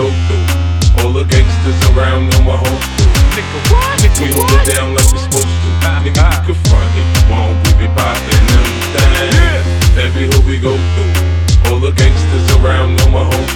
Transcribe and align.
go 0.00 0.08
through. 0.08 1.04
All 1.04 1.12
the 1.12 1.24
gangsters 1.28 1.76
around 1.92 2.32
know 2.32 2.40
my 2.48 2.56
home. 2.56 2.80
Nigga, 3.36 3.58
what? 3.68 4.00
We 4.16 4.32
hold 4.32 4.48
it 4.48 4.72
down 4.72 4.96
like 4.96 5.04
we're 5.12 5.20
supposed 5.28 5.52
to. 5.60 5.68
Ah, 5.84 6.00
Nigga, 6.00 6.16
you 6.16 6.24
ah. 6.24 6.40
can 6.40 6.56
front 6.64 6.92
if 6.96 7.04
you 7.04 7.22
want, 7.28 7.54
we 7.68 7.84
be 7.84 7.88
poppin' 7.92 8.44
them 8.48 8.68
things. 8.96 9.36
Yeah. 9.36 10.04
Every 10.08 10.24
hood 10.32 10.44
we 10.48 10.56
go 10.56 10.72
through. 10.72 11.12
All 11.68 11.80
the 11.84 11.92
gangsters 11.92 12.48
around 12.56 12.96
know 12.96 13.12
my 13.12 13.24
home. 13.28 13.48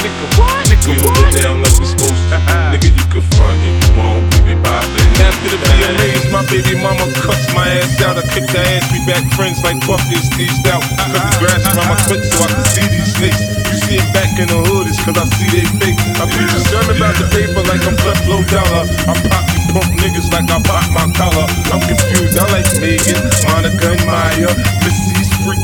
Nigga, 0.00 0.24
what? 0.40 0.64
We 0.88 0.96
hold 0.96 1.20
it 1.20 1.36
down 1.36 1.60
like 1.60 1.76
we're 1.76 1.92
supposed 1.92 2.24
to. 2.32 2.36
Ah, 2.48 2.72
Nigga, 2.72 2.88
you 2.96 3.06
can 3.12 3.24
front 3.36 3.60
if 3.60 3.76
you 3.84 3.92
want, 4.00 4.24
we 4.32 4.38
be 4.48 4.54
poppin' 4.64 5.04
them 5.20 5.28
After 5.28 5.52
the 5.52 5.58
VMAs, 5.60 6.24
my 6.32 6.42
baby 6.48 6.80
mama 6.80 7.04
cuts 7.20 7.44
my 7.52 7.68
ass 7.76 8.00
out. 8.00 8.16
I 8.16 8.24
kicked 8.32 8.56
her 8.56 8.64
ass, 8.72 8.88
we 8.88 9.04
back 9.04 9.24
friends 9.36 9.60
like 9.60 9.76
Buffy 9.84 10.16
and 10.16 10.24
Steve's 10.32 10.64
out. 10.64 10.80
Cut 11.12 11.28
the 11.28 11.36
grass 11.44 11.62
around 11.68 11.92
my 11.92 11.98
foot 12.08 12.24
so 12.24 12.40
I 12.40 12.48
can 12.48 12.64
see 12.72 12.88
these 12.88 13.10
snakes. 13.20 13.40
You 13.68 13.76
see 13.84 13.96
it 14.00 14.08
back 14.16 14.19
in 14.40 14.48
the 14.48 14.56
hood, 14.72 14.88
it's 14.88 14.96
cause 15.04 15.18
I 15.20 15.24
see 15.36 15.48
they 15.52 15.66
fake. 15.76 16.00
I 16.16 16.24
be 16.24 16.40
concerned 16.48 16.96
about 16.96 17.12
the 17.20 17.28
paper 17.28 17.60
like 17.68 17.84
I'm 17.84 17.96
left 18.08 18.24
low 18.24 18.40
dollar. 18.48 18.88
I 19.04 19.12
pop 19.28 19.44
you 19.52 19.60
pump 19.68 19.92
niggas 20.00 20.32
like 20.32 20.48
I 20.48 20.58
pop 20.64 20.88
my 20.96 21.04
collar. 21.12 21.44
I'm 21.68 21.80
confused, 21.84 22.40
I 22.40 22.48
like 22.48 22.68
Megan, 22.80 23.20
Monica, 23.44 23.92
and 23.92 24.04
Mya. 24.08 24.79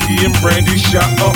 Freaky 0.06 0.24
and 0.24 0.34
Brandy 0.40 0.78
shot 0.78 1.18
up. 1.20 1.34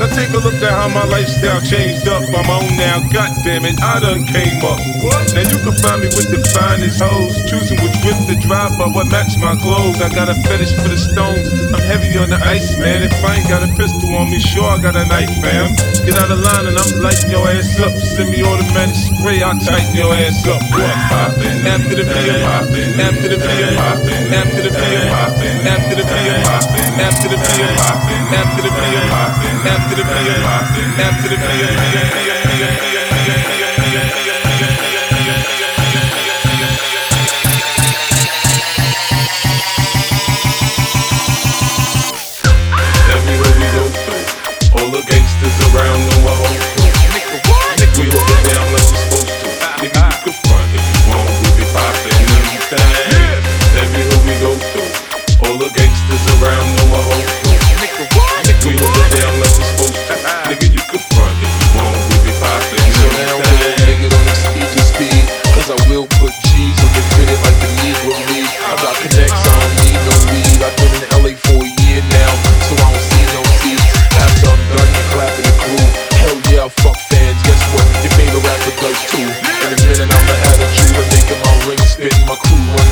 Now 0.00 0.08
take 0.08 0.32
a 0.32 0.40
look 0.40 0.56
at 0.64 0.72
how 0.72 0.88
my 0.88 1.04
lifestyle 1.04 1.60
changed 1.60 2.08
up. 2.08 2.22
I'm 2.32 2.48
on 2.48 2.64
now, 2.76 3.00
god 3.12 3.32
damn 3.44 3.64
it, 3.64 3.80
I 3.80 4.00
done 4.00 4.24
came 4.24 4.56
up. 4.64 4.80
What? 5.04 5.36
Now 5.36 5.44
you 5.44 5.58
can 5.60 5.76
find 5.84 6.00
me 6.00 6.08
with 6.08 6.32
the 6.32 6.40
finest 6.56 7.00
hoes, 7.00 7.36
choosing 7.48 7.76
which 7.84 7.96
whip 8.04 8.16
to 8.28 8.36
drive 8.40 8.76
by 8.78 8.88
what 8.88 9.08
match 9.08 9.36
my 9.36 9.56
clothes. 9.56 10.00
I 10.00 10.08
got 10.08 10.28
a 10.28 10.36
fetish 10.48 10.72
for 10.76 10.88
the 10.88 10.96
stones, 10.96 11.48
I'm 11.72 11.84
heavy 11.84 12.16
on 12.16 12.30
the 12.32 12.40
ice, 12.40 12.76
man. 12.80 13.04
If 13.04 13.12
I 13.20 13.36
ain't 13.36 13.48
got 13.48 13.60
a 13.64 13.68
pistol 13.76 14.08
on 14.16 14.30
me, 14.30 14.40
sure 14.40 14.64
I 14.64 14.80
got 14.80 14.96
a 14.96 15.04
knife, 15.04 15.32
fam. 15.44 15.76
Get 16.08 16.16
out 16.16 16.30
of 16.30 16.40
line 16.40 16.72
and 16.72 16.76
I'm 16.76 16.92
lighting 17.00 17.30
your 17.30 17.44
ass 17.48 17.80
up. 17.80 17.92
Send 18.00 18.32
me 18.32 18.40
automatic 18.44 18.96
spray, 18.96 19.42
I'll 19.42 19.58
tighten 19.60 19.96
your 19.96 20.12
ass 20.12 20.40
up. 20.48 20.60
What? 20.72 20.96
Poppin', 21.12 21.68
after 21.68 21.96
the 22.00 22.04
VM, 22.04 22.40
poppin', 22.44 23.00
after 23.00 23.28
the 23.28 23.38
VM, 23.40 23.76
poppin', 23.76 24.32
after 24.32 24.62
the 24.62 24.72
VM, 24.72 25.04
poppin', 25.12 25.66
after 25.66 25.94
the 25.96 26.04
VM, 26.04 26.40
poppin', 26.44 27.00
after 27.00 27.28
the 27.28 27.36
VM, 27.40 27.76
poppin', 27.76 28.05
after 28.06 28.62
the 28.62 28.68
VM, 28.68 29.08
poppin', 29.10 29.66
after 29.66 29.94
the 29.96 30.02
VM, 30.02 30.42
poppin', 30.42 31.00
after 31.00 31.28
the 31.28 31.36
Everywhere 31.36 32.20
we 35.50 35.75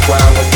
crew 0.07 0.54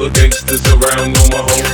the 0.00 0.08
gangsters 0.16 0.64
around 0.72 1.12
know 1.12 1.26
my 1.28 1.44
whole 1.44 1.69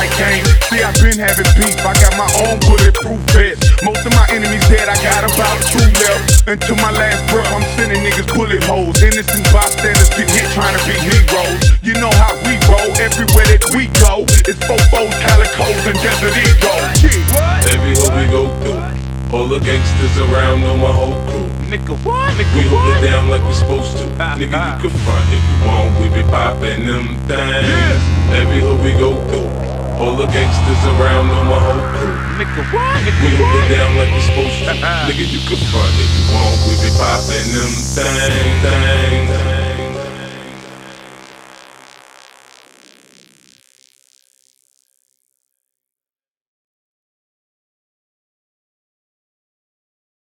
like 0.00 0.12
Kane. 0.16 0.44
See, 0.72 0.80
I've 0.80 0.96
been 1.04 1.20
having 1.20 1.44
beef, 1.60 1.76
I 1.84 1.92
got 2.00 2.16
my 2.16 2.30
own 2.48 2.56
bulletproof 2.64 3.20
vest. 3.36 3.60
Most 3.84 4.00
of 4.08 4.12
my 4.16 4.24
enemies 4.32 4.64
dead, 4.72 4.88
I 4.88 4.96
got 5.04 5.28
about 5.28 5.60
two 5.68 5.84
left. 6.00 6.48
Until 6.48 6.76
my 6.80 6.88
last 6.96 7.20
breath, 7.28 7.44
I'm 7.52 7.60
sending 7.76 8.00
niggas 8.00 8.32
bullet 8.32 8.64
holes. 8.64 8.96
Innocent 9.04 9.44
bystanders 9.52 10.08
get 10.16 10.24
hit 10.32 10.48
trying 10.56 10.72
to 10.72 10.82
be 10.88 10.96
heroes. 11.04 11.60
You 11.84 12.00
know 12.00 12.12
how 12.16 12.32
we 12.48 12.56
roll, 12.64 12.88
everywhere 12.96 13.44
that 13.52 13.60
we 13.76 13.92
go. 14.00 14.24
It's 14.48 14.60
fofos, 14.64 15.12
calicos, 15.20 15.84
and 15.84 15.96
desert 16.00 16.32
eagles. 16.32 16.84
Yeah. 17.04 17.68
Everywhere 17.76 18.12
we 18.16 18.24
go 18.32 18.42
through, 18.64 19.36
all 19.36 19.46
the 19.52 19.60
gangsters 19.60 20.16
around 20.32 20.64
know 20.64 20.80
my 20.80 20.92
whole 20.96 21.12
crew. 21.28 21.44
Nigga, 21.68 21.92
what? 22.02 22.32
Nigga, 22.40 22.56
We 22.56 22.64
hold 22.72 22.82
what? 22.88 23.04
it 23.04 23.06
down 23.06 23.28
like 23.28 23.44
we 23.44 23.52
supposed 23.52 23.94
to. 24.00 24.08
Ah, 24.18 24.34
Nigga, 24.34 24.48
you 24.48 24.64
ah. 24.64 24.78
can 24.80 24.90
front 25.04 25.28
if 25.28 25.44
you 25.44 25.56
want, 25.68 25.90
we 26.00 26.06
be 26.08 26.24
poppin' 26.26 26.86
them 26.88 27.06
things. 27.28 28.00
Everywhere 28.32 28.78
we 28.82 28.92
go 28.98 29.14
through, 29.30 29.69
all 30.00 30.16
the 30.16 30.26
gangsters 30.32 30.82
around 30.96 31.28
on 31.28 31.46
my 31.46 31.60
whole 31.60 31.84
crew. 31.92 32.16
Nigga, 32.40 32.64
what? 32.72 33.04
Nigga, 33.04 33.20
We 33.20 33.36
hold 33.36 33.64
it 33.64 33.76
down 33.76 33.96
like 33.96 34.10
we 34.16 34.20
supposed 34.20 34.56
to. 34.64 34.72
Nigga, 34.72 35.24
you 35.28 35.40
can 35.44 35.60
front 35.68 35.92
if 36.00 36.10
you 36.16 36.24
want, 36.32 36.56
we 36.64 36.74
be 36.80 36.90
poppin' 36.96 37.52
them 37.52 37.72
things. 37.92 38.64
things. 38.64 39.59